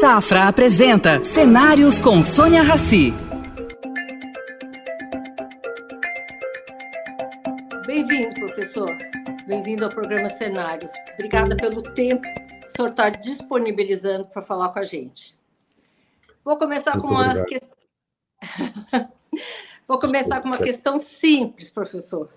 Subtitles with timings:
[0.00, 3.12] Safra apresenta Cenários com Sônia Rassi.
[7.84, 8.96] Bem-vindo, professor.
[9.44, 10.92] Bem-vindo ao programa Cenários.
[11.14, 15.36] Obrigada pelo tempo que o senhor está disponibilizando para falar com a gente.
[16.44, 17.76] Vou começar Muito com uma questão.
[19.88, 22.30] Vou começar com uma questão simples, professor.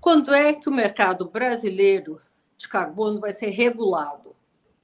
[0.00, 2.22] Quando é que o mercado brasileiro
[2.56, 4.37] de carbono vai ser regulado?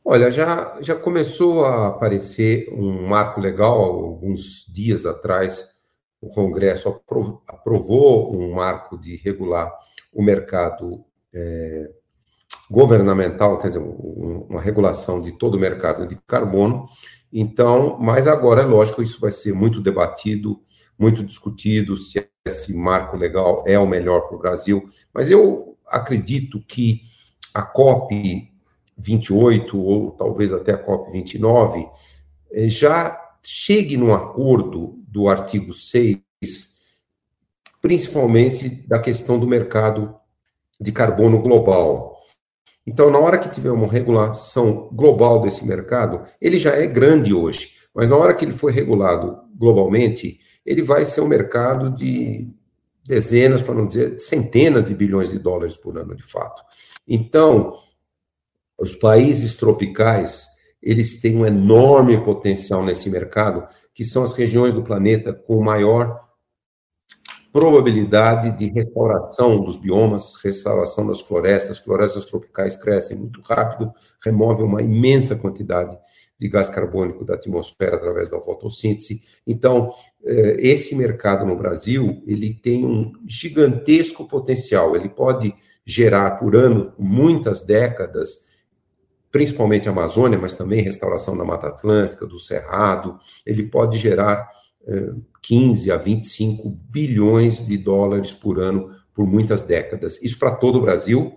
[0.07, 5.71] Olha, já, já começou a aparecer um marco legal alguns dias atrás.
[6.21, 7.01] O Congresso
[7.49, 9.73] aprovou um marco de regular
[10.13, 11.91] o mercado é,
[12.71, 16.85] governamental, quer dizer, uma regulação de todo o mercado de carbono.
[17.33, 20.61] Então, mas agora, é lógico, isso vai ser muito debatido,
[20.99, 24.87] muito discutido, se esse marco legal é o melhor para o Brasil.
[25.15, 27.01] Mas eu acredito que
[27.55, 28.54] a COP
[28.97, 31.87] 28 ou talvez até a COP 29
[32.53, 36.19] eh, já chegue num acordo do artigo 6,
[37.81, 40.15] principalmente da questão do mercado
[40.81, 42.19] de carbono global.
[42.87, 47.71] Então, na hora que tiver uma regulação global desse mercado, ele já é grande hoje,
[47.95, 52.49] mas na hora que ele for regulado globalmente, ele vai ser um mercado de
[53.07, 56.63] dezenas, para não dizer centenas de bilhões de dólares por ano, de fato.
[57.07, 57.75] Então,
[58.85, 60.47] os países tropicais,
[60.83, 66.21] eles têm um enorme potencial nesse mercado, que são as regiões do planeta com maior
[67.51, 71.79] probabilidade de restauração dos biomas, restauração das florestas.
[71.79, 73.91] Florestas tropicais crescem muito rápido,
[74.23, 75.97] removem uma imensa quantidade
[76.39, 79.23] de gás carbônico da atmosfera através da fotossíntese.
[79.47, 79.91] Então,
[80.25, 84.97] eh, esse mercado no Brasil, ele tem um gigantesco potencial.
[84.97, 85.55] Ele pode
[85.87, 88.47] gerar por ano muitas décadas,
[89.35, 93.19] principalmente a Amazônia, mas também restauração da Mata Atlântica, do Cerrado.
[93.45, 94.49] Ele pode gerar
[95.43, 100.23] 15 a 25 bilhões de dólares por ano por muitas décadas.
[100.23, 101.37] Isso para todo o Brasil,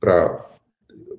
[0.00, 0.42] para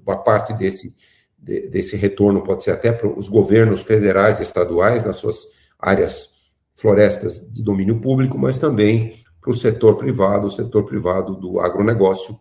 [0.07, 0.95] a parte desse,
[1.37, 6.31] desse retorno pode ser até para os governos federais e estaduais nas suas áreas
[6.73, 12.35] florestas de domínio público, mas também para o setor privado, o setor privado do agronegócio,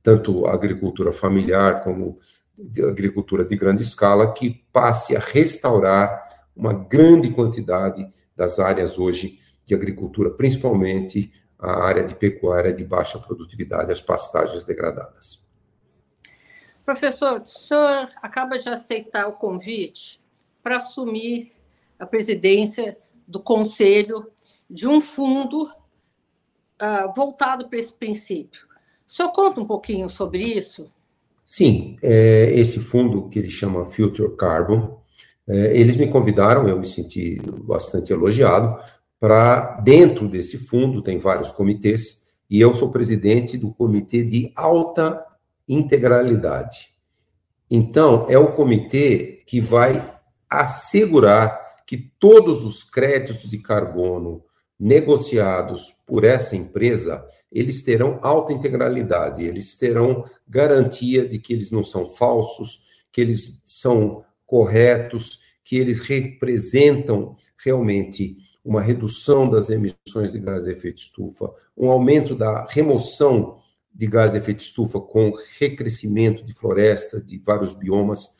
[0.00, 2.20] tanto a agricultura familiar como
[2.58, 8.06] a agricultura de grande escala, que passe a restaurar uma grande quantidade
[8.36, 14.64] das áreas hoje de agricultura, principalmente a área de pecuária de baixa produtividade, as pastagens
[14.64, 15.44] degradadas.
[16.84, 20.20] Professor, o senhor acaba de aceitar o convite
[20.62, 21.52] para assumir
[21.98, 24.30] a presidência do conselho
[24.68, 28.66] de um fundo uh, voltado para esse princípio.
[29.06, 30.92] O senhor conta um pouquinho sobre isso?
[31.44, 35.02] Sim, é, esse fundo que ele chama Future Carbon,
[35.46, 38.78] é, eles me convidaram, eu me senti bastante elogiado,
[39.20, 45.24] para dentro desse fundo, tem vários comitês, e eu sou presidente do comitê de alta
[45.68, 46.94] integralidade.
[47.70, 50.14] Então, é o comitê que vai
[50.48, 54.42] assegurar que todos os créditos de carbono
[54.78, 61.84] negociados por essa empresa, eles terão alta integralidade, eles terão garantia de que eles não
[61.84, 70.38] são falsos, que eles são corretos, que eles representam realmente uma redução das emissões de
[70.38, 73.58] gás de efeito estufa, um aumento da remoção
[73.94, 78.36] de gás de efeito estufa com recrescimento de floresta, de vários biomas,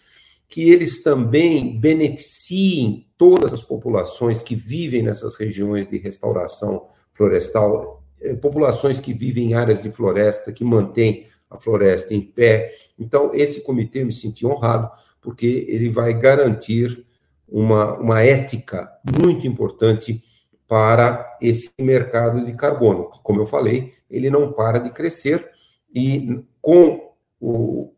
[0.54, 8.34] que eles também beneficiem todas as populações que vivem nessas regiões de restauração florestal, eh,
[8.34, 12.70] populações que vivem em áreas de floresta, que mantêm a floresta em pé.
[12.96, 14.88] Então, esse comitê me senti honrado,
[15.20, 17.04] porque ele vai garantir
[17.48, 18.88] uma, uma ética
[19.20, 20.22] muito importante
[20.68, 23.10] para esse mercado de carbono.
[23.24, 25.50] Como eu falei, ele não para de crescer
[25.92, 27.10] e com
[27.40, 27.92] o,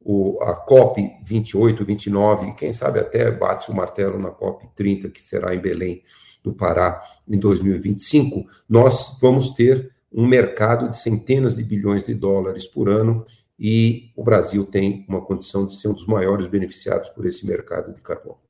[0.00, 5.20] o, a COP 28, 29, quem sabe até bate o martelo na COP 30, que
[5.20, 6.02] será em Belém,
[6.42, 12.66] do Pará, em 2025, nós vamos ter um mercado de centenas de bilhões de dólares
[12.66, 13.24] por ano
[13.58, 17.92] e o Brasil tem uma condição de ser um dos maiores beneficiados por esse mercado
[17.92, 18.40] de carbono.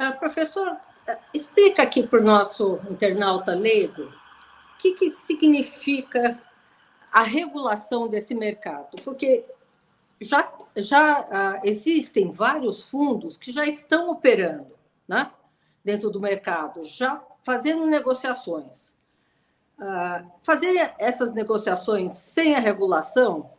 [0.00, 0.76] Uh, professor,
[1.32, 6.40] explica aqui para o nosso internauta leigo o que, que significa
[7.12, 9.44] a regulação desse mercado, porque
[10.20, 14.74] já, já uh, existem vários fundos que já estão operando
[15.08, 15.30] né,
[15.84, 18.94] dentro do mercado, já fazendo negociações.
[19.78, 23.50] Uh, fazer essas negociações sem a regulação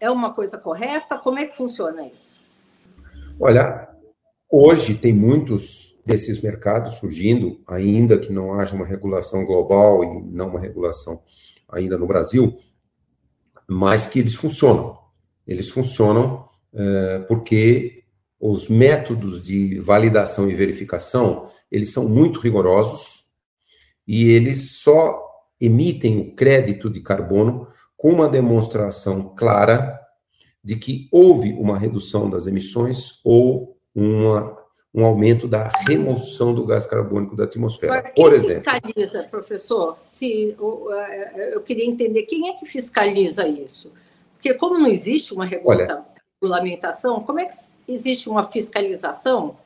[0.00, 1.18] é uma coisa correta?
[1.18, 2.36] Como é que funciona isso?
[3.38, 3.88] Olha,
[4.50, 10.48] hoje tem muitos desses mercados surgindo, ainda que não haja uma regulação global e não
[10.48, 11.22] uma regulação
[11.68, 12.56] ainda no Brasil,
[13.68, 15.05] mas que eles funcionam.
[15.46, 18.04] Eles funcionam é, porque
[18.38, 23.26] os métodos de validação e verificação, eles são muito rigorosos
[24.06, 25.22] e eles só
[25.60, 27.66] emitem o crédito de carbono
[27.96, 29.98] com uma demonstração clara
[30.62, 34.54] de que houve uma redução das emissões ou uma,
[34.92, 37.98] um aumento da remoção do gás carbônico da atmosfera.
[37.98, 38.70] Agora, Por exemplo.
[38.70, 39.96] fiscaliza, professor?
[40.04, 40.54] Se,
[41.52, 43.92] eu queria entender quem é que fiscaliza isso.
[44.36, 47.54] Porque, como não existe uma regulamentação, como é que
[47.88, 49.56] existe uma fiscalização?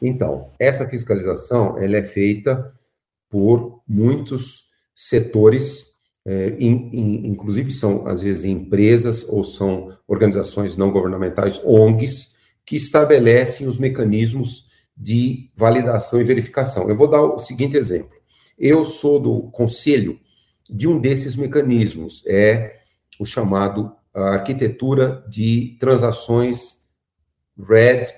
[0.00, 2.72] Então, essa fiscalização ela é feita
[3.30, 4.64] por muitos
[4.94, 5.94] setores,
[6.26, 12.76] é, in, in, inclusive são, às vezes, empresas ou são organizações não governamentais, ONGs, que
[12.76, 16.88] estabelecem os mecanismos de validação e verificação.
[16.88, 18.16] Eu vou dar o seguinte exemplo.
[18.58, 20.18] Eu sou do conselho
[20.68, 22.74] de um desses mecanismos, é
[23.18, 26.88] o chamado arquitetura de transações
[27.58, 28.12] RED+.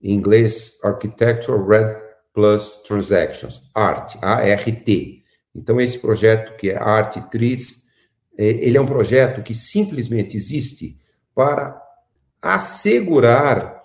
[0.00, 2.00] Em inglês, Architecture RED
[2.32, 5.24] Plus Transactions, ART, A-R-T.
[5.54, 7.88] Então, esse projeto que é ART Tris,
[8.36, 10.96] é, ele é um projeto que simplesmente existe
[11.34, 11.82] para
[12.40, 13.82] assegurar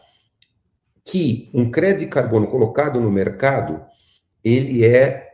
[1.04, 3.84] que um crédito de carbono colocado no mercado,
[4.44, 5.33] ele é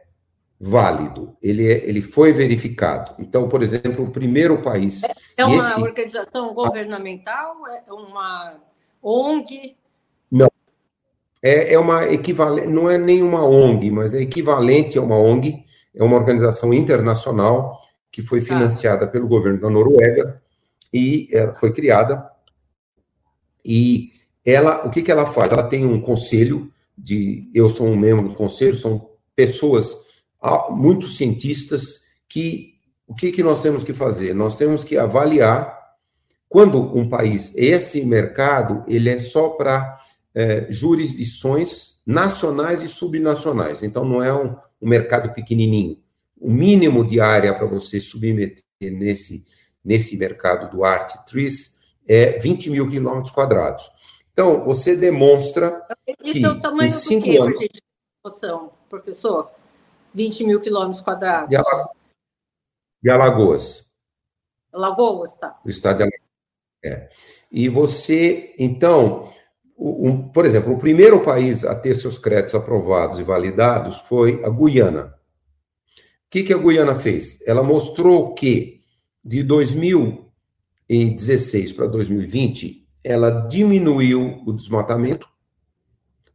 [0.60, 3.16] válido, ele, é, ele foi verificado.
[3.18, 5.04] Então, por exemplo, o primeiro país.
[5.04, 5.80] É, é uma esse...
[5.80, 7.56] organização governamental?
[7.68, 8.56] É uma
[9.02, 9.78] ONG?
[10.30, 10.52] Não.
[11.42, 15.64] É, é uma equivalente, não é nenhuma ONG, mas é equivalente a uma ONG,
[15.96, 17.80] é uma organização internacional
[18.12, 18.48] que foi tá.
[18.48, 19.08] financiada ah.
[19.08, 20.42] pelo governo da Noruega
[20.94, 22.30] e ela foi criada.
[23.64, 24.12] E
[24.44, 25.54] ela, o que, que ela faz?
[25.54, 30.09] Ela tem um conselho de, eu sou um membro do conselho, são pessoas
[30.42, 32.78] há muitos cientistas que
[33.08, 34.36] o que, que nós temos que fazer?
[34.36, 35.80] Nós temos que avaliar
[36.48, 40.00] quando um país, esse mercado, ele é só para
[40.34, 43.84] é, jurisdições nacionais e subnacionais.
[43.84, 45.98] Então, não é um, um mercado pequenininho.
[46.40, 49.46] O mínimo de área para você submeter nesse,
[49.84, 51.78] nesse mercado do Art Trees
[52.08, 53.84] é 20 mil quilômetros quadrados.
[54.32, 55.84] Então, você demonstra
[56.24, 57.60] Isso que é o tamanho em cinco do quê, anos...
[58.88, 59.52] professor?
[60.14, 61.50] 20 mil quilômetros quadrados.
[63.02, 63.92] De Alagoas.
[64.72, 65.60] Alagoas, tá.
[65.66, 66.30] O estado de Alagoas.
[66.84, 67.10] É.
[67.52, 69.30] E você, então,
[69.78, 74.50] um, por exemplo, o primeiro país a ter seus créditos aprovados e validados foi a
[74.50, 75.06] Guiana.
[75.06, 75.10] O
[76.30, 77.42] que, que a Guiana fez?
[77.48, 78.84] Ela mostrou que
[79.24, 85.28] de 2016 para 2020, ela diminuiu o desmatamento.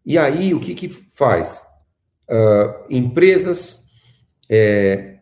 [0.04, 1.62] E aí, o que, que faz?
[2.28, 3.90] Uh, empresas
[4.48, 5.18] é,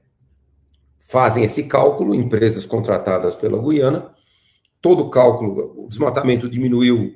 [0.99, 4.15] fazem esse cálculo, empresas contratadas pela Guiana,
[4.81, 7.15] todo o cálculo, o desmatamento diminuiu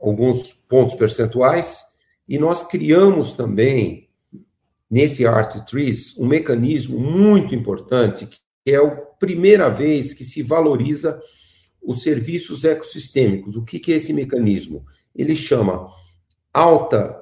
[0.00, 1.80] alguns pontos percentuais,
[2.28, 4.08] e nós criamos também,
[4.90, 11.20] nesse Art Trees, um mecanismo muito importante, que é a primeira vez que se valoriza
[11.82, 13.56] os serviços ecossistêmicos.
[13.56, 14.84] O que, que é esse mecanismo?
[15.14, 15.88] Ele chama
[16.52, 17.21] alta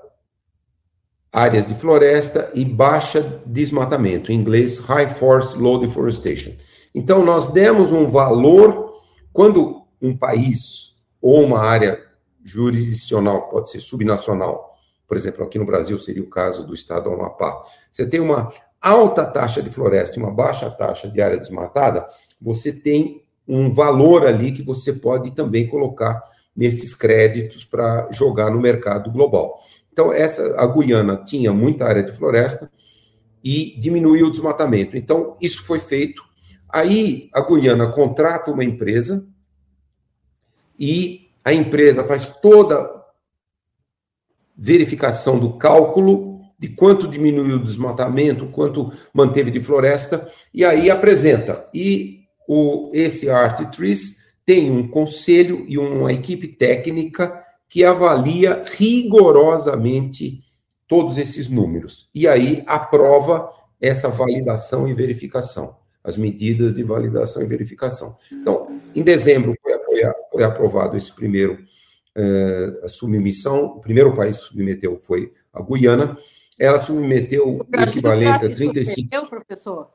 [1.33, 6.53] áreas de floresta e baixa desmatamento, em inglês High Force Low Deforestation.
[6.95, 8.95] Então, nós demos um valor
[9.33, 12.01] quando um país ou uma área
[12.43, 14.75] jurisdicional, pode ser subnacional,
[15.07, 18.49] por exemplo, aqui no Brasil seria o caso do estado do Amapá, você tem uma
[18.81, 22.07] alta taxa de floresta e uma baixa taxa de área desmatada,
[22.41, 26.23] você tem um valor ali que você pode também colocar
[26.57, 29.59] nesses créditos para jogar no mercado global.
[30.01, 32.73] Então, essa, a Guiana tinha muita área de floresta
[33.45, 34.97] e diminuiu o desmatamento.
[34.97, 36.25] Então, isso foi feito.
[36.67, 39.29] Aí, a Guiana contrata uma empresa
[40.79, 42.91] e a empresa faz toda
[44.57, 51.69] verificação do cálculo de quanto diminuiu o desmatamento, quanto manteve de floresta, e aí apresenta.
[51.75, 54.17] E o, esse Art Trees
[54.47, 57.40] tem um conselho e uma equipe técnica
[57.71, 60.43] que avalia rigorosamente
[60.87, 62.11] todos esses números.
[62.15, 63.51] E aí aprova
[63.81, 68.19] essa validação e verificação, as medidas de validação e verificação.
[68.31, 71.59] Então, em dezembro foi, foi aprovado esse primeiro
[72.83, 76.19] a submissão, o primeiro país que submeteu foi a Guiana,
[76.59, 78.85] ela submeteu o, o equivalente a 35...
[78.85, 79.91] Submeteu, professor?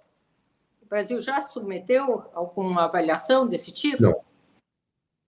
[0.82, 4.02] O Brasil já submeteu alguma avaliação desse tipo?
[4.02, 4.20] Não.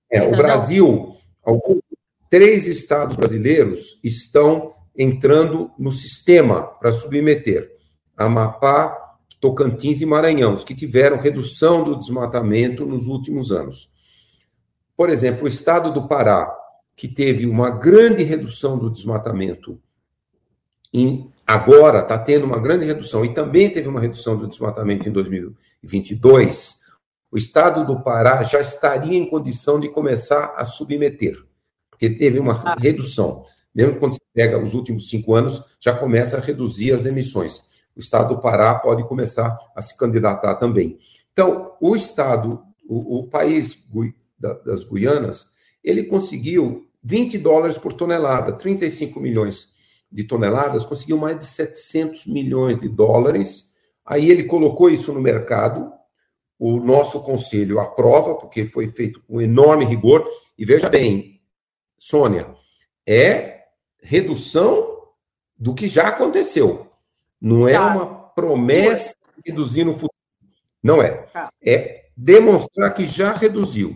[0.09, 0.87] É, o Brasil...
[0.87, 1.89] Não alguns
[2.29, 7.71] três estados brasileiros estão entrando no sistema para submeter
[8.17, 8.97] Amapá,
[9.39, 13.91] Tocantins e Maranhão, que tiveram redução do desmatamento nos últimos anos.
[14.95, 16.51] Por exemplo, o estado do Pará,
[16.95, 19.79] que teve uma grande redução do desmatamento,
[20.91, 25.11] em, agora está tendo uma grande redução, e também teve uma redução do desmatamento em
[25.11, 26.79] 2022,
[27.31, 31.37] o estado do Pará já estaria em condição de começar a submeter,
[31.97, 32.75] porque teve uma ah.
[32.79, 33.45] redução.
[33.73, 37.99] Mesmo quando você pega os últimos cinco anos, já começa a reduzir as emissões o
[37.99, 40.99] estado do Pará pode começar a se candidatar também.
[41.33, 43.75] Então, o estado, o, o país
[44.39, 45.47] das Guianas,
[45.83, 49.69] ele conseguiu 20 dólares por tonelada, 35 milhões
[50.11, 53.73] de toneladas, conseguiu mais de 700 milhões de dólares.
[54.05, 55.91] Aí ele colocou isso no mercado,
[56.59, 60.27] o nosso conselho aprova, porque foi feito com enorme rigor.
[60.57, 61.36] E veja bem,
[61.99, 62.53] Sônia,
[63.05, 63.63] é
[64.01, 64.97] redução
[65.57, 66.87] do que já aconteceu.
[67.41, 67.95] Não é tá.
[67.95, 70.13] uma promessa de reduzir no futuro.
[70.81, 71.11] Não é.
[71.33, 71.49] Tá.
[71.61, 73.95] É demonstrar que já reduziu.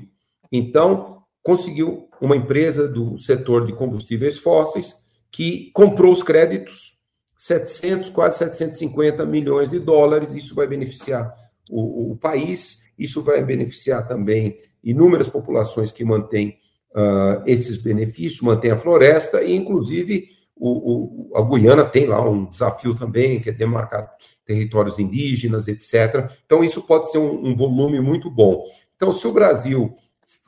[0.52, 7.00] Então, conseguiu uma empresa do setor de combustíveis fósseis que comprou os créditos,
[7.38, 10.36] 700, quase 750 milhões de dólares.
[10.36, 11.34] Isso vai beneficiar
[11.70, 16.60] o, o país, isso vai beneficiar também inúmeras populações que mantêm
[16.96, 22.46] uh, esses benefícios, mantêm a floresta e, inclusive, o, o, a Guiana tem lá um
[22.46, 24.12] desafio também, que é demarcar
[24.46, 26.32] territórios indígenas, etc.
[26.46, 28.64] Então, isso pode ser um, um volume muito bom.
[28.96, 29.96] Então, se o Brasil,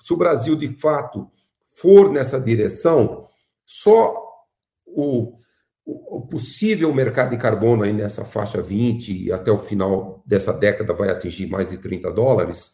[0.04, 1.28] se o Brasil de fato
[1.72, 3.24] for nessa direção,
[3.66, 4.16] só
[4.86, 5.34] o,
[5.86, 10.94] o, possível mercado de carbono aí nessa faixa 20 e até o final dessa década
[10.94, 12.72] vai atingir mais de 30 dólares.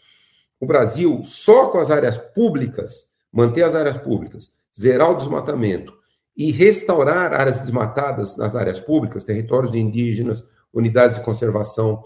[0.60, 6.00] O Brasil, só com as áreas públicas, manter as áreas públicas, zerar o desmatamento,
[6.39, 10.41] e restaurar áreas desmatadas nas áreas públicas, territórios indígenas,
[10.74, 12.01] unidades de conservação,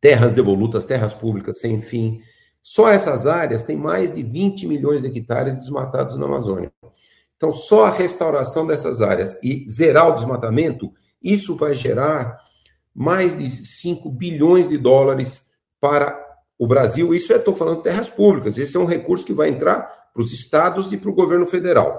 [0.00, 2.20] terras devolutas, terras públicas sem fim.
[2.62, 6.72] Só essas áreas têm mais de 20 milhões de hectares desmatados na Amazônia.
[7.36, 12.36] Então, só a restauração dessas áreas e zerar o desmatamento, isso vai gerar
[12.94, 16.31] mais de 5 bilhões de dólares para
[16.62, 17.12] o Brasil.
[17.12, 18.56] Isso eu estou falando de terras públicas.
[18.56, 19.80] Esse é um recurso que vai entrar
[20.14, 21.98] para os estados e para o governo federal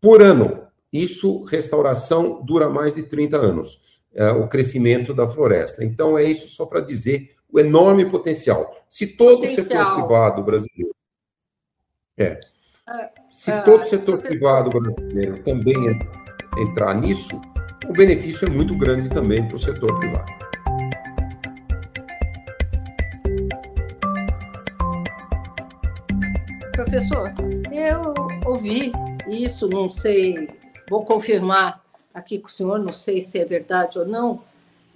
[0.00, 0.66] por ano.
[0.90, 5.84] Isso, restauração, dura mais de 30 anos, é, o crescimento da floresta.
[5.84, 8.74] Então, é isso só para dizer o enorme potencial.
[8.88, 9.66] Se todo potencial.
[9.66, 10.94] o setor privado brasileiro.
[12.16, 12.40] É.
[12.88, 15.98] é se é, todo o setor privado brasileiro também
[16.58, 17.38] entrar nisso,
[17.86, 20.51] o benefício é muito grande também para o setor privado.
[26.72, 27.34] Professor,
[27.70, 28.14] eu
[28.46, 28.92] ouvi
[29.28, 30.48] isso, não sei,
[30.88, 34.42] vou confirmar aqui com o senhor, não sei se é verdade ou não,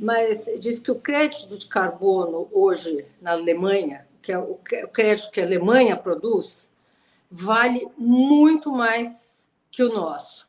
[0.01, 4.59] mas diz que o crédito de carbono hoje na Alemanha, que é o
[4.91, 6.73] crédito que a Alemanha produz,
[7.31, 10.49] vale muito mais que o nosso,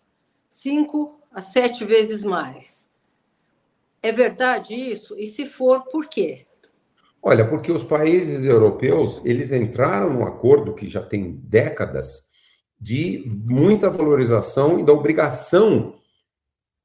[0.50, 2.90] cinco a sete vezes mais.
[4.02, 5.14] É verdade isso?
[5.20, 6.47] E se for, por quê?
[7.30, 12.26] Olha, porque os países europeus eles entraram num acordo que já tem décadas
[12.80, 16.00] de muita valorização e da obrigação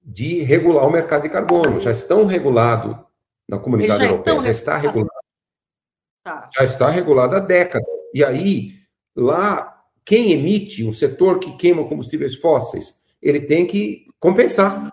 [0.03, 1.79] de regular o mercado de carbono.
[1.79, 2.97] Já estão regulados
[3.49, 5.13] na comunidade europeia, já está regulado.
[6.25, 6.49] Tá.
[6.53, 7.87] Já está regulado há décadas.
[8.13, 8.73] E aí,
[9.15, 14.93] lá, quem emite, um setor que queima combustíveis fósseis, ele tem que compensar.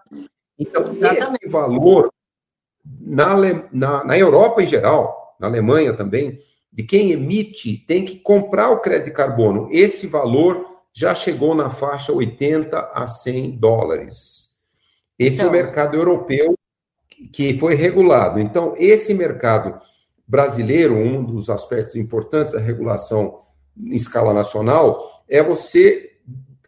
[0.59, 1.37] Então, Exatamente.
[1.41, 2.13] esse valor,
[2.85, 3.35] na,
[3.71, 6.37] na, na Europa em geral, na Alemanha também,
[6.71, 9.67] de quem emite, tem que comprar o crédito de carbono.
[9.71, 14.53] Esse valor já chegou na faixa 80 a 100 dólares.
[15.17, 15.65] Esse então, é o então.
[15.65, 16.55] mercado europeu
[17.33, 18.39] que foi regulado.
[18.39, 19.79] Então, esse mercado
[20.27, 23.39] brasileiro, um dos aspectos importantes da regulação
[23.75, 26.17] em escala nacional, é você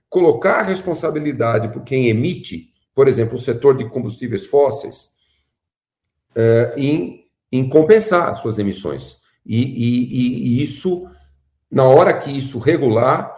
[0.10, 5.12] colocar a responsabilidade por quem emite, por exemplo, o setor de combustíveis fósseis,
[6.36, 7.21] é, em,
[7.52, 9.22] em compensar suas emissões.
[9.46, 11.10] E, e, e isso,
[11.70, 13.36] na hora que isso regular,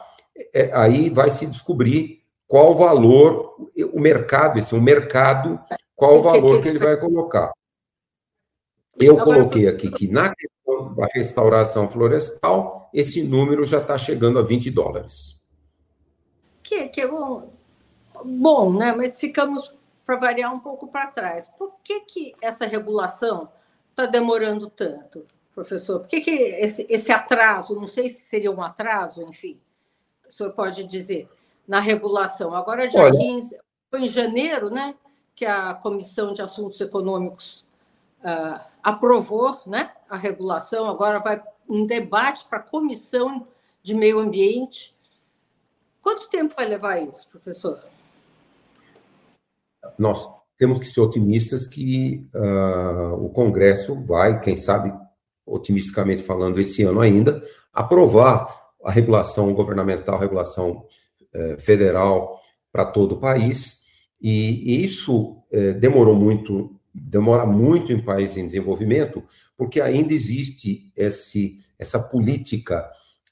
[0.54, 3.56] é, aí vai se descobrir qual o valor,
[3.94, 5.60] o mercado, esse é um mercado,
[5.96, 7.52] qual o valor que ele vai colocar.
[9.00, 14.44] Eu coloquei aqui que na questão da restauração florestal, esse número já está chegando a
[14.44, 15.42] 20 dólares.
[16.62, 17.52] Que, que é bom,
[18.24, 18.94] bom, né?
[18.96, 19.74] Mas ficamos,
[20.06, 21.50] para variar, um pouco para trás.
[21.58, 23.50] Por que, que essa regulação
[23.94, 26.00] está demorando tanto, professor?
[26.00, 29.60] Por que, que esse, esse atraso, não sei se seria um atraso, enfim,
[30.28, 31.30] o senhor pode dizer,
[31.68, 32.54] na regulação?
[32.54, 33.58] Agora, dia Olha, 15,
[33.90, 34.96] foi em janeiro, né,
[35.36, 37.64] que a Comissão de Assuntos Econômicos
[38.20, 43.48] uh, aprovou né, a regulação, agora vai um debate para a Comissão
[43.82, 44.96] de Meio Ambiente.
[46.02, 47.82] Quanto tempo vai levar isso, professor?
[49.98, 50.30] Nós
[50.64, 54.94] temos que ser otimistas que uh, o Congresso vai, quem sabe,
[55.46, 57.44] otimisticamente falando, esse ano ainda,
[57.74, 58.48] aprovar
[58.82, 60.86] a regulação governamental, a regulação
[61.36, 62.40] uh, federal
[62.72, 63.82] para todo o país.
[64.22, 69.22] E, isso uh, demorou muito, demora muito em países em desenvolvimento,
[69.58, 72.90] porque ainda existe esse, essa política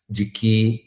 [0.10, 0.82] de que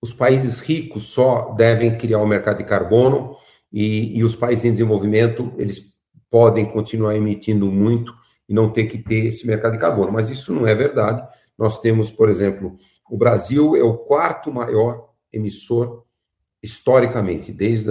[0.00, 3.34] os países ricos só devem criar o um mercado de carbono
[3.72, 5.92] e, e os países em desenvolvimento, eles
[6.30, 8.14] podem continuar emitindo muito
[8.48, 10.12] e não ter que ter esse mercado de carbono.
[10.12, 11.22] Mas isso não é verdade.
[11.58, 12.76] Nós temos, por exemplo,
[13.10, 16.04] o Brasil é o quarto maior emissor
[16.62, 17.90] historicamente, desde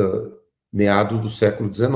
[0.71, 1.91] meados do século XIX,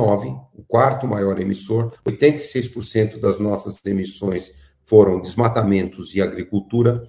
[0.54, 1.94] o quarto maior emissor.
[2.06, 4.52] 86% das nossas emissões
[4.84, 7.04] foram desmatamentos e agricultura,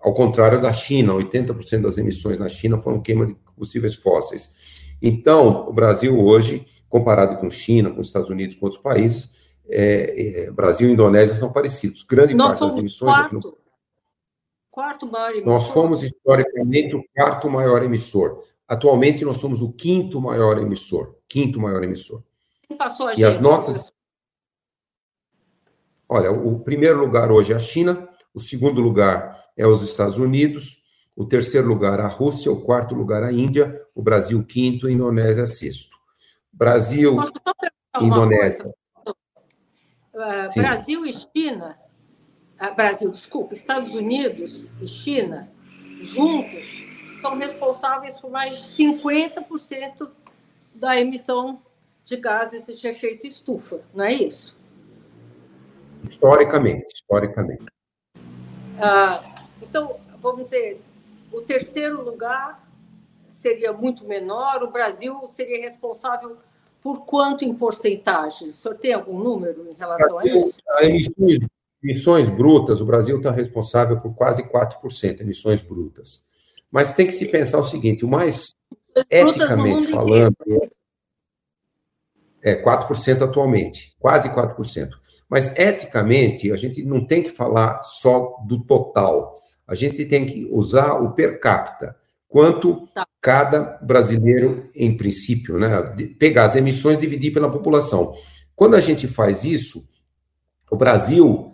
[0.00, 4.83] ao contrário da China, 80% das emissões na China foram queima de combustíveis fósseis.
[5.06, 9.34] Então, o Brasil hoje, comparado com China, com Estados Unidos, com outros países,
[9.68, 12.02] é, é, Brasil e Indonésia são parecidos.
[12.04, 13.14] Grande Nós parte das emissões.
[13.14, 13.58] Quarto, no...
[14.70, 15.52] quarto maior emissor.
[15.52, 18.42] Nós fomos historicamente o quarto maior emissor.
[18.66, 21.16] Atualmente nós somos o quinto maior emissor.
[21.28, 22.24] Quinto maior emissor.
[22.66, 23.92] Quem passou a e as nossas.
[26.08, 30.83] Olha, o primeiro lugar hoje é a China, o segundo lugar é os Estados Unidos,
[31.16, 35.46] o terceiro lugar a Rússia, o quarto lugar a Índia, o Brasil quinto, a Indonésia
[35.46, 35.96] sexto.
[36.52, 37.16] Brasil,
[38.00, 38.72] Indonésia.
[40.12, 41.78] Uh, Brasil e China,
[42.60, 45.50] uh, Brasil, desculpa, Estados Unidos e China,
[46.00, 46.64] juntos,
[47.20, 50.10] são responsáveis por mais de 50%
[50.74, 51.60] da emissão
[52.04, 54.56] de gases de efeito estufa, não é isso?
[56.06, 57.64] Historicamente, historicamente.
[58.14, 60.80] Uh, então, vamos dizer,
[61.34, 62.62] o terceiro lugar
[63.28, 66.36] seria muito menor, o Brasil seria responsável
[66.80, 68.50] por quanto em porcentagem?
[68.50, 70.58] O senhor tem algum número em relação Brasil, a isso?
[70.68, 71.38] A emissões,
[71.82, 76.28] emissões brutas, o Brasil está responsável por quase 4%, emissões brutas.
[76.70, 78.54] Mas tem que se pensar o seguinte: o mais
[79.10, 80.34] eticamente falando.
[80.40, 80.70] Inteiro.
[82.42, 84.90] É 4% atualmente, quase 4%.
[85.28, 90.48] Mas eticamente, a gente não tem que falar só do total a gente tem que
[90.50, 91.96] usar o per capita,
[92.28, 93.06] quanto tá.
[93.20, 95.68] cada brasileiro, em princípio, né,
[96.18, 98.14] pegar as emissões e dividir pela população.
[98.54, 99.88] Quando a gente faz isso,
[100.70, 101.52] o Brasil,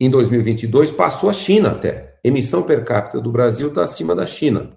[0.00, 2.18] em 2022, passou a China até.
[2.24, 4.76] Emissão per capita do Brasil está acima da China.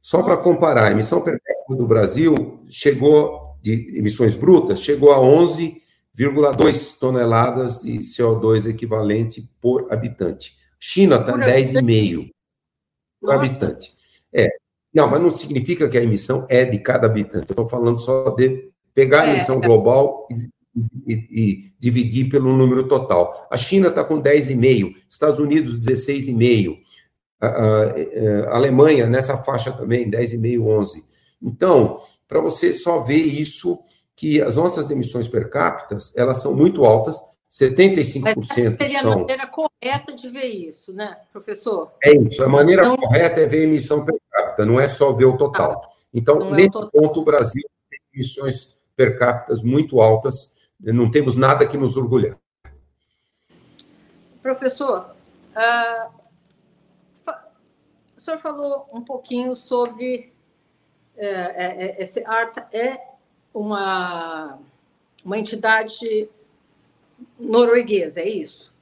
[0.00, 5.18] Só para comparar, a emissão per capita do Brasil chegou, de emissões brutas, chegou a
[5.18, 10.56] 11,2 toneladas de CO2 equivalente por habitante.
[10.78, 12.30] China está em 10,5
[13.20, 13.92] por habitante.
[14.32, 14.48] É.
[14.94, 17.50] Não, mas não significa que a emissão é de cada habitante.
[17.50, 22.52] Estou falando só de pegar a é, emissão é, global e, e, e, dividir pelo
[22.52, 23.46] número total.
[23.50, 26.78] A China está com 10,5, Estados Unidos 16,5,
[27.40, 31.04] a, a, a, Alemanha nessa faixa também, 10,5, 11.
[31.40, 33.78] Então, para você só ver isso,
[34.16, 38.46] que as nossas emissões per capita, elas são muito altas, 75% Mas
[38.78, 39.12] seria são...
[39.12, 41.92] a maneira correta de ver isso, né, professor?
[42.02, 42.96] É isso, a maneira então...
[42.96, 45.80] correta é ver a emissão per capita, não é só ver o total.
[45.82, 50.56] Ah, então, não nesse é o ponto, o Brasil tem emissões per capita muito altas,
[50.78, 52.36] não temos nada que nos orgulhar.
[54.42, 55.14] Professor,
[55.56, 56.10] uh,
[58.16, 60.32] o senhor falou um pouquinho sobre
[61.16, 63.00] uh, esse ART é
[63.54, 64.58] uma,
[65.24, 66.28] uma entidade
[67.38, 68.72] norueguesa, é isso?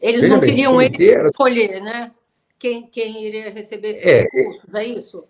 [0.00, 1.28] Eles Veja não bem, queriam eles era...
[1.28, 2.12] escolher, né?
[2.58, 5.24] Quem, quem iria receber esses é, recursos, é isso?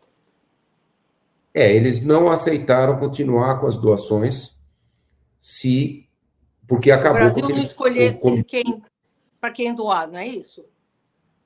[1.54, 4.58] É, eles não aceitaram continuar com as doações
[5.38, 6.08] se
[6.66, 7.22] porque acabou.
[7.22, 8.82] O Brasil não escolhesse o, quem
[9.40, 10.64] para quem doar, não é isso?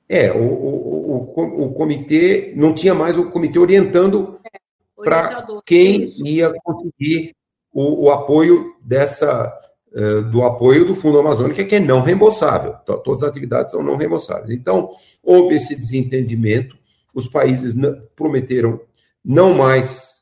[0.07, 4.59] É, o, o, o, o, comitê não tinha mais o comitê orientando é
[5.03, 6.25] para quem Isso.
[6.25, 7.35] ia conseguir
[7.73, 9.51] o, o apoio dessa
[10.31, 12.73] do apoio do Fundo Amazônico, que é não reembolsável.
[12.85, 14.49] Todas as atividades são não reembolsáveis.
[14.49, 14.89] Então,
[15.23, 16.77] houve esse desentendimento,
[17.13, 17.73] os países
[18.13, 18.81] prometeram
[19.23, 20.21] não mais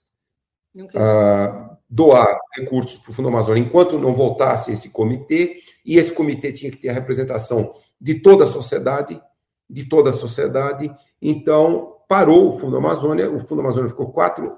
[0.76, 6.52] uh, doar recursos para o Fundo Amazônico enquanto não voltasse esse comitê, e esse comitê
[6.52, 9.22] tinha que ter a representação de toda a sociedade,
[9.70, 10.94] de toda a sociedade.
[11.22, 14.58] Então, parou o Fundo Amazônia, o Fundo Amazônia ficou quatro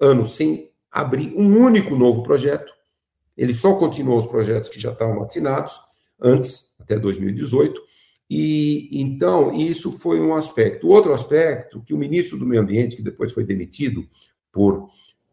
[0.00, 2.73] anos sem abrir um único novo projeto.
[3.36, 5.80] Ele só continuou os projetos que já estavam assinados
[6.20, 7.80] antes, até 2018.
[8.30, 10.88] E então, isso foi um aspecto.
[10.88, 14.06] Outro aspecto, que o ministro do Meio Ambiente, que depois foi demitido
[14.50, 14.88] por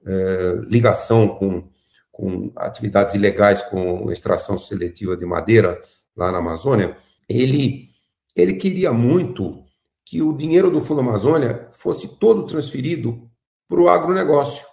[0.06, 1.70] eh, ligação com,
[2.12, 5.82] com atividades ilegais com extração seletiva de madeira
[6.16, 6.98] lá na Amazônia,
[7.30, 7.88] ele,
[8.36, 9.64] ele queria muito
[10.04, 13.30] que o dinheiro do Fundo Amazônia fosse todo transferido
[13.68, 14.66] para o agronegócio.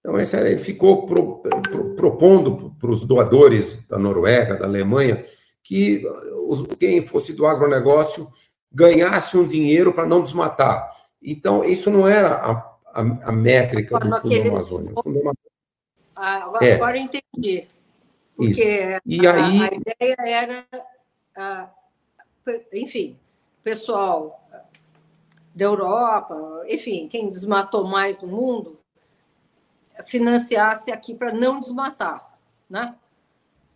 [0.00, 1.06] Então, esse, ele ficou
[1.98, 5.24] propondo para os doadores da Noruega, da Alemanha,
[5.64, 6.02] que
[6.78, 8.28] quem fosse do agronegócio
[8.70, 10.96] ganhasse um dinheiro para não desmatar.
[11.20, 12.50] Então, isso não era a,
[12.94, 14.48] a, a métrica do Fundo.
[14.48, 14.92] Amazônia.
[15.02, 15.34] Fundo Amazônia...
[16.14, 16.74] Ah, agora, é.
[16.74, 17.68] agora eu entendi.
[18.36, 19.62] Porque e a, aí...
[19.62, 20.66] a ideia era,
[21.36, 21.70] a,
[22.72, 23.18] enfim,
[23.64, 24.40] pessoal
[25.52, 28.77] da Europa, enfim, quem desmatou mais no mundo,
[30.04, 32.94] financiasse aqui para não desmatar, né?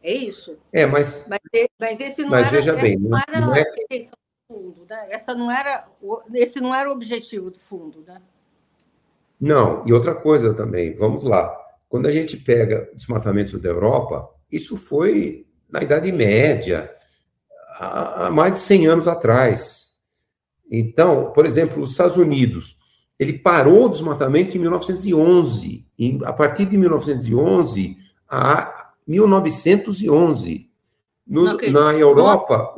[0.03, 0.59] É isso?
[0.73, 1.29] É, mas.
[1.29, 1.41] Mas,
[1.79, 2.57] mas esse não mas era.
[2.57, 3.65] Veja bem, não era não é...
[4.49, 5.07] fundo, né?
[5.11, 5.87] Essa não era,
[6.35, 8.21] esse não era o objetivo do fundo, né?
[9.41, 11.57] Não, e outra coisa também, vamos lá.
[11.89, 16.95] Quando a gente pega desmatamentos da Europa, isso foi na Idade Média,
[17.79, 19.99] há mais de 100 anos atrás.
[20.71, 22.79] Então, por exemplo, os Estados Unidos,
[23.23, 25.87] ele parou o desmatamento em 1911.
[25.97, 27.97] E a partir de 1911
[28.29, 30.69] a 1911.
[31.25, 32.75] No, na Europa,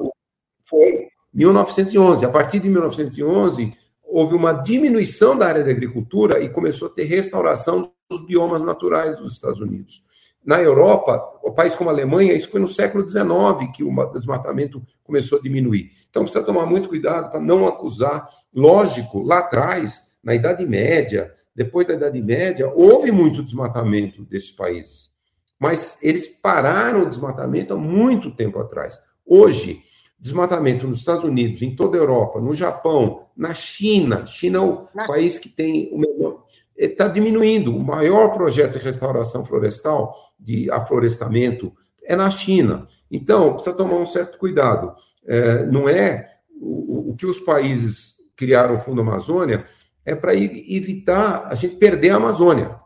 [0.60, 2.26] foi 1911.
[2.26, 7.04] A partir de 1911, houve uma diminuição da área da agricultura e começou a ter
[7.04, 10.02] restauração dos biomas naturais dos Estados Unidos.
[10.44, 13.26] Na Europa, o país como a Alemanha, isso foi no século XIX
[13.74, 15.90] que o desmatamento começou a diminuir.
[16.10, 18.28] Então precisa tomar muito cuidado para não acusar.
[18.54, 25.10] Lógico, lá atrás, na Idade Média, depois da Idade Média, houve muito desmatamento desses países.
[25.58, 28.98] Mas eles pararam o desmatamento há muito tempo atrás.
[29.24, 29.82] Hoje,
[30.18, 34.26] desmatamento nos Estados Unidos, em toda a Europa, no Japão, na China.
[34.26, 35.06] China é o na...
[35.06, 36.44] país que tem o melhor
[36.76, 37.74] está diminuindo.
[37.74, 42.86] O maior projeto de restauração florestal, de aflorestamento, é na China.
[43.10, 44.94] Então, precisa tomar um certo cuidado.
[45.26, 46.26] É, não é
[46.60, 49.64] o, o, que os países criaram o Fundo Amazônia
[50.04, 52.76] é para evitar a gente perder a Amazônia.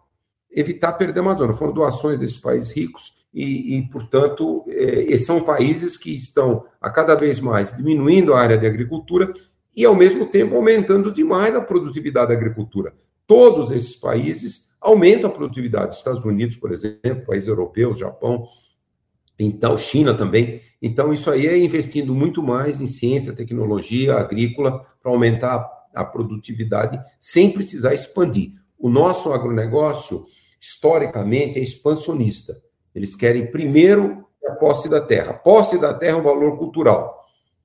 [0.50, 1.54] Evitar perder a Amazônia.
[1.54, 7.14] Foram doações desses países ricos e, e portanto, é, são países que estão a cada
[7.14, 9.32] vez mais diminuindo a área de agricultura
[9.76, 12.94] e, ao mesmo tempo, aumentando demais a produtividade da agricultura.
[13.26, 15.94] Todos esses países aumentam a produtividade.
[15.94, 18.44] Estados Unidos, por exemplo, países europeus, Japão,
[19.38, 20.60] então China também.
[20.80, 25.58] Então, isso aí é investindo muito mais em ciência, tecnologia agrícola para aumentar a
[26.04, 28.52] produtividade sem precisar expandir.
[28.78, 30.24] O nosso agronegócio,
[30.60, 32.60] historicamente, é expansionista.
[32.94, 35.32] Eles querem primeiro a posse da terra.
[35.32, 37.18] A posse da terra é um valor cultural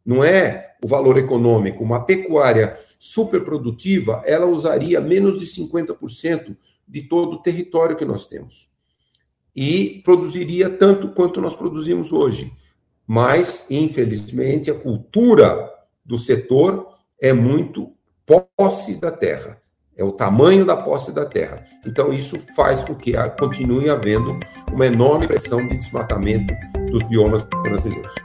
[0.06, 1.84] não é o valor econômico.
[1.84, 6.56] Uma pecuária superprodutiva, ela usaria menos de 50%
[6.88, 8.70] de todo o território que nós temos.
[9.56, 12.52] E produziria tanto quanto nós produzimos hoje.
[13.08, 15.72] Mas, infelizmente, a cultura
[16.04, 16.90] do setor
[17.22, 17.93] é muito
[18.26, 19.62] posse da terra.
[19.96, 21.64] é o tamanho da posse da terra.
[21.86, 24.40] Então, isso faz com que continue havendo
[24.72, 26.52] uma enorme pressão de desmatamento
[26.90, 28.16] dos biomas brasileiros.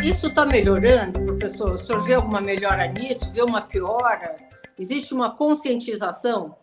[0.00, 1.72] Isso está melhorando, professor?
[1.72, 3.28] O senhor vê alguma melhora nisso?
[3.32, 4.36] Vê uma piora?
[4.78, 6.54] Existe uma conscientização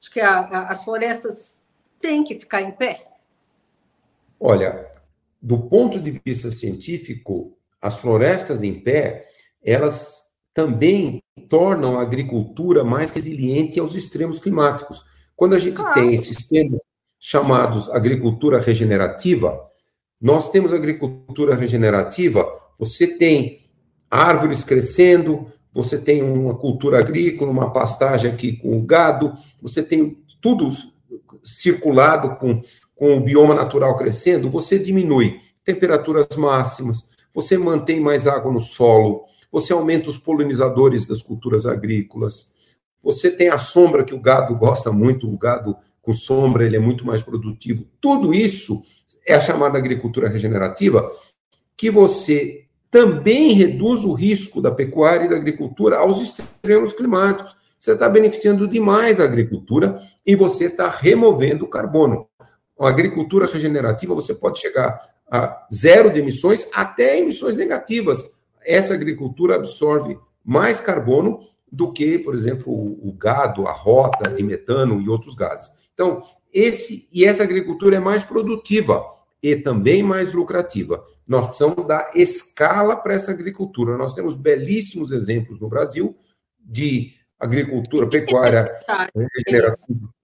[0.00, 1.62] de que a, a, as florestas
[2.00, 3.06] têm que ficar em pé?
[4.40, 4.90] Olha,
[5.46, 9.26] do ponto de vista científico, as florestas em pé,
[9.62, 15.04] elas também tornam a agricultura mais resiliente aos extremos climáticos.
[15.36, 15.94] Quando a gente claro.
[15.94, 16.82] tem sistemas
[17.20, 19.56] chamados agricultura regenerativa,
[20.20, 22.44] nós temos agricultura regenerativa,
[22.76, 23.70] você tem
[24.10, 29.32] árvores crescendo, você tem uma cultura agrícola, uma pastagem aqui com o gado,
[29.62, 30.68] você tem tudo
[31.44, 32.60] circulado com,
[32.96, 39.22] com o bioma natural crescendo, você diminui temperaturas máximas, você mantém mais água no solo,
[39.52, 42.52] você aumenta os polinizadores das culturas agrícolas,
[43.02, 46.80] você tem a sombra que o gado gosta muito, o gado com sombra ele é
[46.80, 47.84] muito mais produtivo.
[48.00, 48.82] Tudo isso
[49.26, 51.10] é a chamada agricultura regenerativa,
[51.76, 57.54] que você também reduz o risco da pecuária e da agricultura aos extremos climáticos.
[57.78, 62.26] Você está beneficiando demais a agricultura e você está removendo o carbono.
[62.78, 68.22] A agricultura regenerativa, você pode chegar a zero de emissões até emissões negativas.
[68.64, 75.00] Essa agricultura absorve mais carbono do que, por exemplo, o, gado, a rota de metano
[75.00, 75.70] e outros gases.
[75.92, 79.04] Então, esse e essa agricultura é mais produtiva
[79.42, 81.04] e também mais lucrativa.
[81.26, 83.96] Nós precisamos dar escala para essa agricultura.
[83.96, 86.16] Nós temos belíssimos exemplos no Brasil
[86.60, 88.72] de agricultura pecuária
[89.14, 90.15] regenerativa.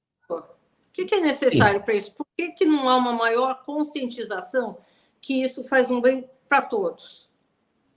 [0.93, 2.13] O que, é necessário para isso?
[2.13, 4.77] Por que, que não há uma maior conscientização
[5.23, 7.31] que isso faz um bem para todos.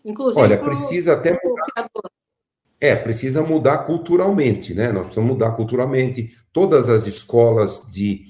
[0.06, 1.90] Inclusive Olha, pro, precisa até mudar.
[2.80, 4.92] É, precisa mudar culturalmente, né?
[4.92, 6.32] Nós precisamos mudar culturalmente.
[6.54, 8.24] Todas as escolas de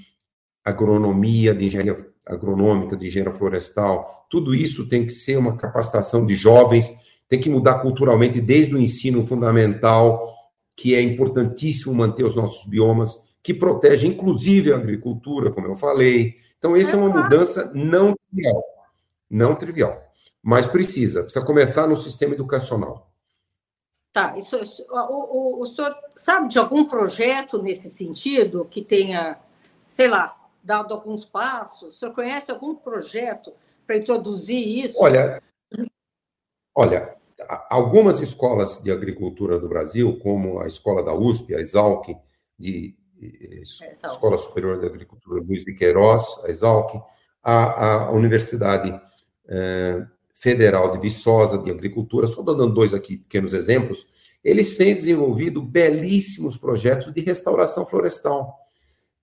[0.64, 6.34] agronomia, de engenharia agronômica, de engenharia florestal, tudo isso tem que ser uma capacitação de
[6.34, 6.92] jovens,
[7.28, 10.28] tem que mudar culturalmente desde o ensino fundamental,
[10.76, 16.36] que é importantíssimo manter os nossos biomas, que protege inclusive a agricultura, como eu falei.
[16.58, 18.76] Então, essa é uma mudança não trivial
[19.30, 20.02] não trivial,
[20.42, 23.12] mas precisa, precisa começar no sistema educacional.
[24.14, 24.58] Tá, isso,
[24.90, 29.38] o, o, o senhor sabe de algum projeto nesse sentido que tenha,
[29.90, 31.96] sei lá, dado alguns passos?
[31.96, 33.52] O senhor conhece algum projeto
[33.86, 34.96] para introduzir isso?
[35.02, 35.42] Olha,
[36.74, 37.18] olha,
[37.70, 42.08] algumas escolas de agricultura do Brasil, como a escola da USP, a Exalc,
[42.58, 42.96] de
[43.42, 46.96] é, Escola Superior de Agricultura Luiz de Queiroz, a Exalc,
[47.44, 49.00] a, a Universidade
[49.48, 54.08] é, Federal de Viçosa de Agricultura, só dando dois aqui pequenos exemplos,
[54.44, 58.56] eles têm desenvolvido belíssimos projetos de restauração florestal,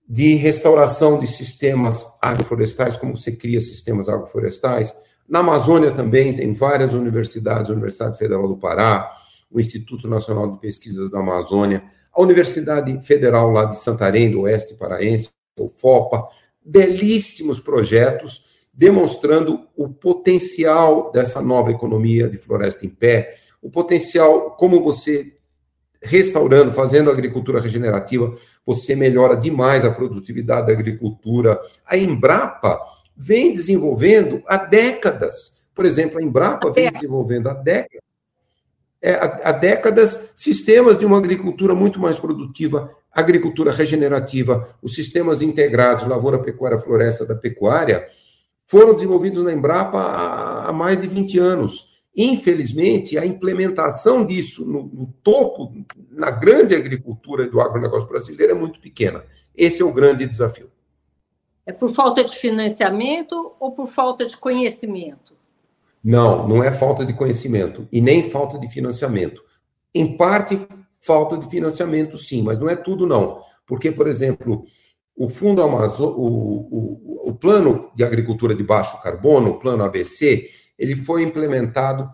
[0.08, 4.92] de restauração de sistemas agroflorestais, como você cria sistemas agroflorestais.
[5.28, 9.10] Na Amazônia também tem várias universidades, a Universidade Federal do Pará,
[9.50, 11.84] o Instituto Nacional de Pesquisas da Amazônia,
[12.14, 16.26] a Universidade Federal lá de Santarém, do Oeste Paraense, o FOPA,
[16.64, 24.82] belíssimos projetos demonstrando o potencial dessa nova economia de floresta em pé, o potencial, como
[24.82, 25.36] você
[26.02, 28.34] restaurando, fazendo agricultura regenerativa,
[28.66, 31.60] você melhora demais a produtividade da agricultura.
[31.86, 32.80] A Embrapa
[33.16, 35.62] vem desenvolvendo há décadas.
[35.74, 38.02] Por exemplo, a Embrapa vem desenvolvendo há décadas,
[39.02, 45.42] é, há, há décadas sistemas de uma agricultura muito mais produtiva, agricultura regenerativa, os sistemas
[45.42, 48.06] integrados, lavoura, pecuária, floresta da pecuária,
[48.64, 52.00] foram desenvolvidos na Embrapa há mais de 20 anos.
[52.16, 55.74] Infelizmente, a implementação disso no, no, topo,
[56.10, 59.24] na grande agricultura do agronegócio brasileiro, é muito pequena.
[59.54, 60.70] Esse é o grande desafio.
[61.66, 65.34] É por falta de financiamento ou por falta de conhecimento?
[66.02, 69.42] Não, não é falta de conhecimento e nem falta de financiamento.
[69.94, 70.60] Em parte,
[71.00, 73.40] falta de financiamento, sim, mas não é tudo, não.
[73.66, 74.64] Porque, por exemplo,
[75.14, 80.50] o Fundo Amazon, o, o, o Plano de Agricultura de Baixo Carbono, o Plano ABC,
[80.78, 82.10] ele foi implementado,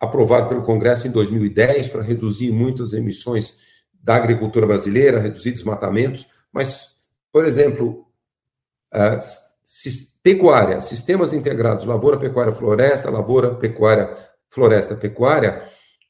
[0.00, 3.58] aprovado pelo Congresso em 2010 para reduzir muitas emissões
[3.92, 6.96] da agricultura brasileira, reduzir desmatamentos, mas,
[7.32, 8.06] por exemplo,
[8.92, 9.18] uh,
[10.24, 14.12] pecuária, sistemas integrados, lavoura, pecuária, floresta, lavoura, pecuária,
[14.50, 15.62] floresta, pecuária,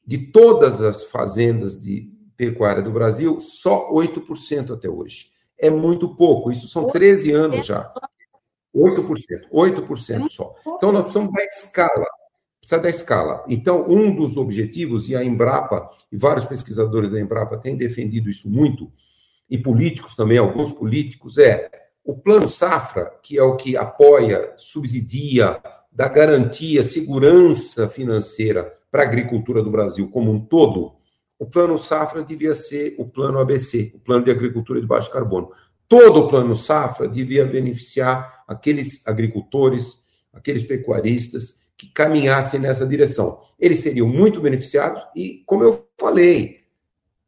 [0.03, 6.51] de todas as fazendas de pecuária do Brasil, só 8% até hoje é muito pouco.
[6.51, 7.91] Isso são 13 anos já.
[8.75, 10.53] 8%, 8% só.
[10.67, 12.05] Então, nós precisamos da escala.
[12.59, 13.45] precisa da escala.
[13.47, 18.49] Então, um dos objetivos, e a Embrapa, e vários pesquisadores da Embrapa têm defendido isso
[18.49, 18.91] muito,
[19.49, 21.69] e políticos também, alguns políticos, é
[22.05, 25.59] o plano safra, que é o que apoia, subsidia,
[25.91, 30.93] dá garantia, segurança financeira para a agricultura do Brasil como um todo,
[31.39, 35.49] o plano safra devia ser o plano ABC, o plano de agricultura de baixo carbono.
[35.87, 43.39] Todo o plano safra devia beneficiar aqueles agricultores, aqueles pecuaristas que caminhassem nessa direção.
[43.59, 46.61] Eles seriam muito beneficiados e, como eu falei,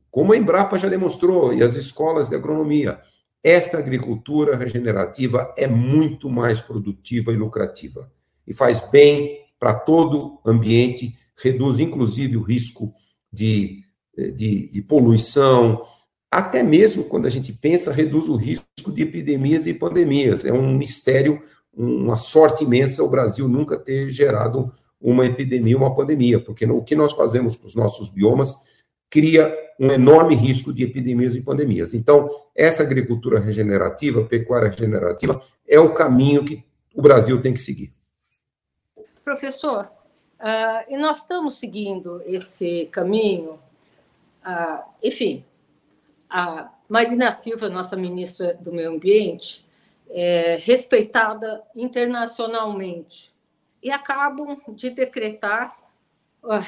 [0.10, 3.00] como a Embrapa já demonstrou e as escolas de agronomia,
[3.48, 8.12] esta agricultura regenerativa é muito mais produtiva e lucrativa
[8.46, 12.94] e faz bem para todo o ambiente, reduz inclusive o risco
[13.32, 13.84] de,
[14.36, 15.82] de, de poluição,
[16.30, 20.44] até mesmo quando a gente pensa, reduz o risco de epidemias e pandemias.
[20.44, 21.42] É um mistério
[21.74, 26.96] uma sorte imensa o Brasil nunca ter gerado uma epidemia, uma pandemia, porque o que
[26.96, 28.56] nós fazemos com os nossos biomas
[29.10, 31.94] cria um enorme risco de epidemias e pandemias.
[31.94, 37.94] Então, essa agricultura regenerativa, pecuária regenerativa, é o caminho que o Brasil tem que seguir.
[39.24, 39.86] Professor,
[40.40, 43.60] uh, e nós estamos seguindo esse caminho,
[44.46, 45.46] uh, enfim,
[46.30, 49.66] a Marina Silva, nossa ministra do Meio Ambiente,
[50.10, 53.34] é, respeitada internacionalmente
[53.84, 55.78] e acabam de decretar
[56.44, 56.66] uh,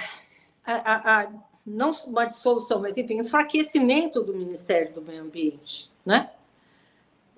[0.65, 1.31] a, a, a,
[1.69, 6.31] não uma dissolução, mas enfim, enfraquecimento do Ministério do Meio Ambiente, né?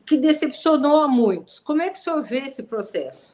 [0.05, 1.59] que decepcionou a muitos.
[1.59, 3.33] Como é que o senhor vê esse processo?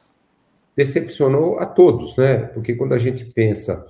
[0.76, 2.38] Decepcionou a todos, né?
[2.38, 3.84] Porque quando a gente pensa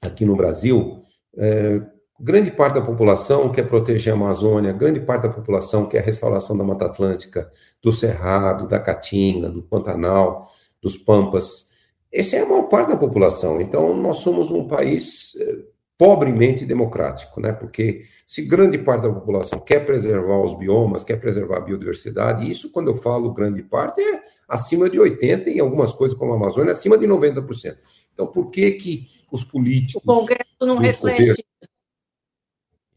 [0.00, 1.02] aqui no Brasil,
[1.36, 1.82] é,
[2.18, 6.56] grande parte da população quer proteger a Amazônia, grande parte da população quer a restauração
[6.56, 11.72] da Mata Atlântica, do Cerrado, da Caatinga, do Pantanal, dos Pampas.
[12.10, 13.60] Essa é a maior parte da população.
[13.60, 15.58] Então, nós somos um país eh,
[16.02, 17.52] pobremente democrático, né?
[17.52, 22.72] Porque se grande parte da população quer preservar os biomas, quer preservar a biodiversidade, isso
[22.72, 26.34] quando eu falo grande parte é acima de 80 e em algumas coisas como a
[26.34, 27.78] Amazônia acima de 90%.
[28.12, 31.44] Então, por que que os políticos O Congresso não reflete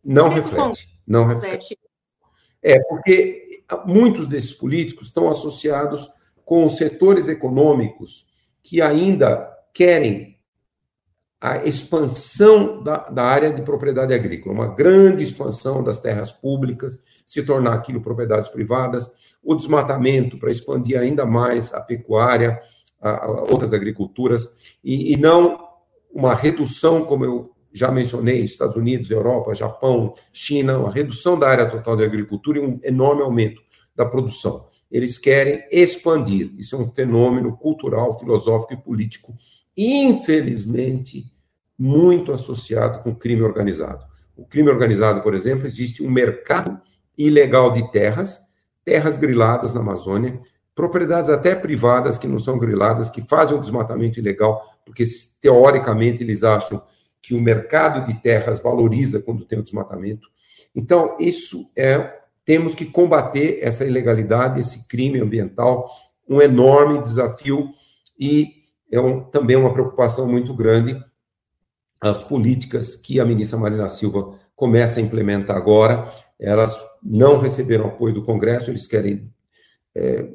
[0.03, 0.99] não reflete.
[1.05, 1.77] Não reflete.
[2.63, 6.09] É, porque muitos desses políticos estão associados
[6.43, 8.29] com setores econômicos
[8.63, 10.34] que ainda querem
[11.39, 17.43] a expansão da, da área de propriedade agrícola, uma grande expansão das terras públicas, se
[17.43, 19.11] tornar aquilo propriedades privadas,
[19.43, 22.59] o desmatamento para expandir ainda mais a pecuária,
[23.01, 25.65] a, a outras agriculturas, e, e não
[26.11, 31.69] uma redução, como eu já mencionei, Estados Unidos, Europa, Japão, China, a redução da área
[31.69, 33.61] total de agricultura e um enorme aumento
[33.93, 34.69] da produção.
[34.89, 36.53] Eles querem expandir.
[36.57, 39.35] Isso é um fenômeno cultural, filosófico e político,
[39.77, 41.31] infelizmente,
[41.77, 44.05] muito associado com crime organizado.
[44.35, 46.79] O crime organizado, por exemplo, existe um mercado
[47.17, 48.39] ilegal de terras,
[48.83, 50.39] terras griladas na Amazônia,
[50.73, 55.05] propriedades até privadas que não são griladas, que fazem o desmatamento ilegal, porque
[55.41, 56.81] teoricamente eles acham
[57.21, 60.27] que o mercado de terras valoriza quando tem o desmatamento.
[60.75, 65.89] Então, isso é temos que combater essa ilegalidade, esse crime ambiental,
[66.29, 67.69] um enorme desafio
[68.19, 68.53] e
[68.91, 71.03] é um, também uma preocupação muito grande
[72.01, 78.13] as políticas que a ministra Marina Silva começa a implementar agora, elas não receberam apoio
[78.13, 79.31] do Congresso, eles querem,
[79.93, 80.27] é,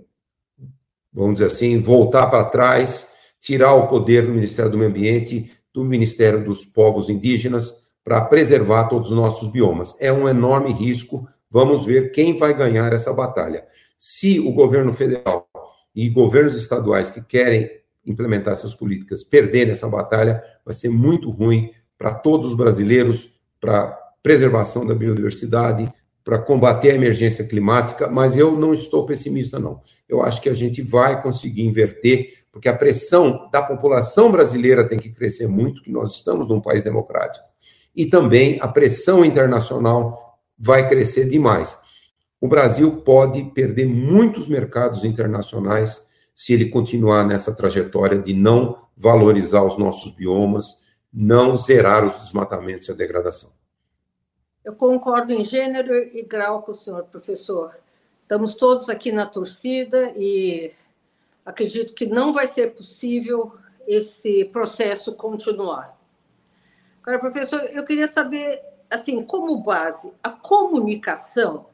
[1.12, 3.08] vamos dizer assim, voltar para trás,
[3.40, 8.88] tirar o poder do Ministério do Meio Ambiente, do Ministério dos Povos Indígenas para preservar
[8.88, 9.94] todos os nossos biomas.
[10.00, 11.28] É um enorme risco.
[11.50, 13.64] Vamos ver quem vai ganhar essa batalha.
[13.96, 15.48] Se o governo federal
[15.94, 17.70] e governos estaduais que querem
[18.06, 23.98] implementar essas políticas perderem essa batalha, vai ser muito ruim para todos os brasileiros, para
[24.22, 25.92] preservação da biodiversidade,
[26.24, 29.80] para combater a emergência climática, mas eu não estou pessimista, não.
[30.08, 34.98] Eu acho que a gente vai conseguir inverter porque a pressão da população brasileira tem
[34.98, 37.44] que crescer muito, que nós estamos num país democrático,
[37.94, 41.78] e também a pressão internacional vai crescer demais.
[42.40, 46.08] O Brasil pode perder muitos mercados internacionais
[46.40, 52.88] se ele continuar nessa trajetória de não valorizar os nossos biomas, não zerar os desmatamentos
[52.88, 53.50] e a degradação.
[54.64, 57.76] Eu concordo em gênero e grau com o senhor, professor.
[58.22, 60.72] Estamos todos aqui na torcida e
[61.44, 63.52] acredito que não vai ser possível
[63.86, 65.94] esse processo continuar.
[67.02, 71.66] Agora, professor, eu queria saber, assim, como base, a comunicação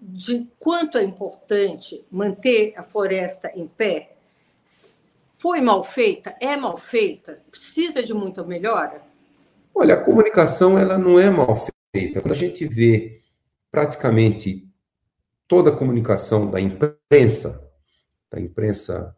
[0.00, 4.16] de quanto é importante manter a floresta em pé
[5.34, 6.34] foi mal feita?
[6.40, 7.40] É mal feita?
[7.50, 9.02] Precisa de muita melhora?
[9.74, 11.54] Olha, a comunicação ela não é mal
[11.94, 12.20] feita.
[12.20, 13.20] Quando a gente vê
[13.70, 14.68] praticamente
[15.46, 17.70] toda a comunicação da imprensa,
[18.30, 19.16] da imprensa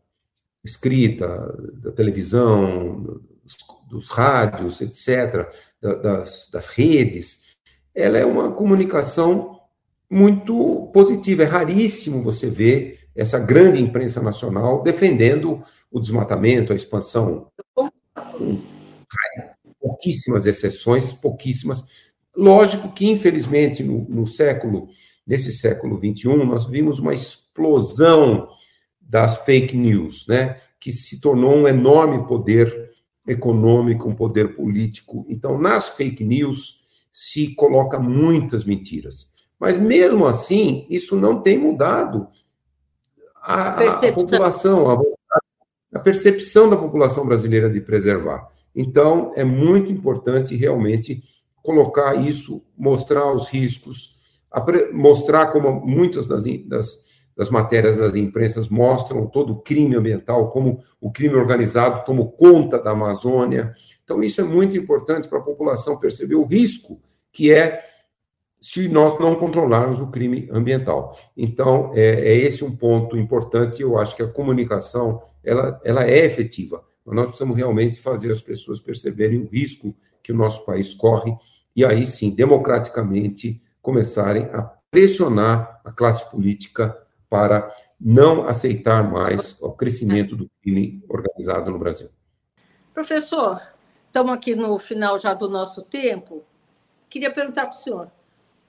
[0.63, 1.27] escrita,
[1.75, 3.01] da televisão,
[3.43, 3.57] dos,
[3.89, 5.51] dos rádios, etc.,
[5.81, 7.57] das, das redes,
[7.95, 9.60] ela é uma comunicação
[10.11, 11.45] muito positiva.
[11.45, 17.47] É raríssimo você ver essa grande imprensa nacional defendendo o desmatamento, a expansão.
[19.81, 21.85] Pouquíssimas exceções, pouquíssimas.
[22.37, 24.89] Lógico que, infelizmente, no, no século,
[25.27, 28.49] nesse século XXI, nós vimos uma explosão
[29.01, 30.57] das fake news, né?
[30.81, 32.91] que se tornou um enorme poder
[33.27, 35.27] econômico, um poder político.
[35.29, 36.81] Então, nas fake news
[37.13, 39.30] se coloca muitas mentiras.
[39.61, 42.27] Mas mesmo assim, isso não tem mudado
[43.43, 44.99] a, a, a população, a,
[45.95, 48.49] a percepção da população brasileira de preservar.
[48.75, 51.23] Então, é muito importante realmente
[51.63, 54.17] colocar isso, mostrar os riscos,
[54.93, 57.05] mostrar como muitas das, das,
[57.37, 62.79] das, matérias das imprensas mostram todo o crime ambiental, como o crime organizado tomou conta
[62.79, 63.73] da Amazônia.
[64.03, 67.01] Então, isso é muito importante para a população perceber o risco
[67.33, 67.90] que é
[68.61, 71.17] se nós não controlarmos o crime ambiental.
[71.37, 73.83] Então, é, é esse um ponto importante.
[73.83, 76.85] Eu acho que a comunicação ela, ela é efetiva.
[77.05, 81.35] Mas nós precisamos realmente fazer as pessoas perceberem o risco que o nosso país corre
[81.75, 86.97] e aí sim, democraticamente, começarem a pressionar a classe política
[87.29, 92.09] para não aceitar mais o crescimento do crime organizado no Brasil.
[92.93, 93.61] Professor,
[94.07, 96.43] estamos aqui no final já do nosso tempo.
[97.09, 98.11] Queria perguntar para o senhor,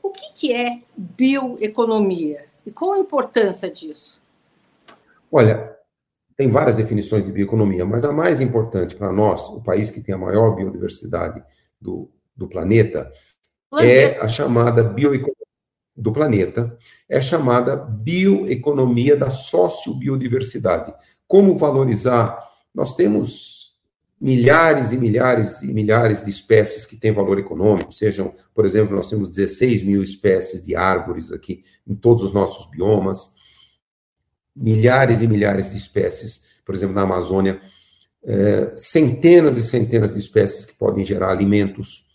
[0.02, 4.20] o que, que é bioeconomia e qual a importância disso?
[5.32, 5.76] Olha,
[6.36, 10.14] tem várias definições de bioeconomia, mas a mais importante para nós, o país que tem
[10.14, 11.44] a maior biodiversidade
[11.80, 13.12] do, do planeta,
[13.70, 13.92] planeta.
[13.92, 15.36] é a chamada bioeconomia
[15.96, 16.76] do planeta,
[17.08, 20.94] é chamada bioeconomia da sociobiodiversidade.
[21.28, 22.38] Como valorizar?
[22.74, 23.61] Nós temos
[24.22, 29.10] milhares e milhares e milhares de espécies que têm valor econômico, sejam, por exemplo, nós
[29.10, 33.34] temos 16 mil espécies de árvores aqui em todos os nossos biomas,
[34.56, 37.60] milhares e milhares de espécies, por exemplo, na Amazônia,
[38.24, 42.06] é, centenas e centenas de espécies que podem gerar alimentos.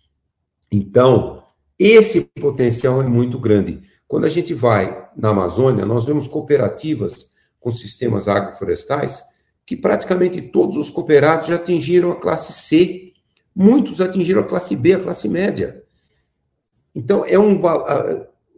[0.71, 1.43] Então,
[1.77, 3.83] esse potencial é muito grande.
[4.07, 9.25] Quando a gente vai na Amazônia, nós vemos cooperativas com sistemas agroflorestais
[9.67, 13.13] que praticamente todos os cooperados já atingiram a classe C,
[13.55, 15.83] muitos atingiram a classe B, a classe média.
[16.95, 17.61] Então, é um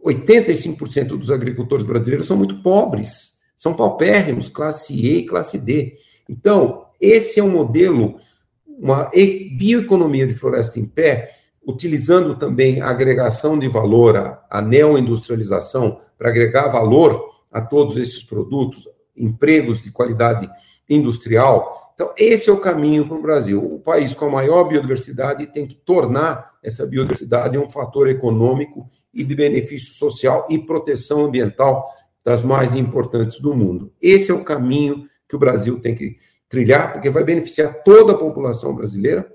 [0.05, 5.97] 85% dos agricultores brasileiros são muito pobres, são paupérrimos, classe E e classe D.
[6.29, 8.17] Então, esse é um modelo,
[8.65, 9.09] uma
[9.57, 11.31] bioeconomia de floresta em pé,
[11.65, 18.23] utilizando também a agregação de valor, a, a neoindustrialização, para agregar valor a todos esses
[18.23, 18.87] produtos,
[19.17, 20.49] empregos de qualidade
[20.89, 21.91] industrial.
[21.93, 23.61] Então, esse é o caminho para o Brasil.
[23.61, 29.23] O país com a maior biodiversidade tem que tornar essa biodiversidade um fator econômico e
[29.23, 31.85] de benefício social e proteção ambiental
[32.23, 33.93] das mais importantes do mundo.
[34.01, 36.17] Esse é o caminho que o Brasil tem que
[36.47, 39.31] trilhar, porque vai beneficiar toda a população brasileira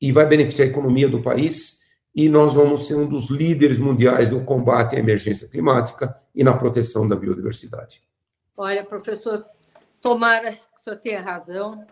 [0.00, 1.80] e vai beneficiar a economia do país,
[2.14, 6.54] e nós vamos ser um dos líderes mundiais no combate à emergência climática e na
[6.54, 8.02] proteção da biodiversidade.
[8.56, 9.44] Olha, professor,
[10.06, 11.84] tomara que o senhor tenha razão.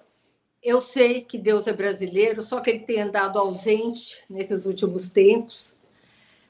[0.62, 5.76] Eu sei que Deus é brasileiro, só que ele tem andado ausente nesses últimos tempos.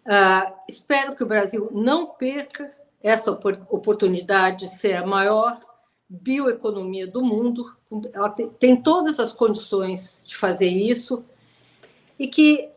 [0.05, 2.71] Uh, espero que o Brasil não perca
[3.03, 5.59] essa oportunidade de ser a maior
[6.07, 7.75] bioeconomia do mundo.
[8.12, 11.25] Ela tem, tem todas as condições de fazer isso
[12.19, 12.69] e que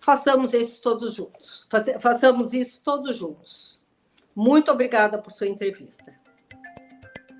[0.00, 1.68] façamos isso todos juntos.
[2.00, 3.78] Façamos isso todos juntos.
[4.34, 6.17] Muito obrigada por sua entrevista.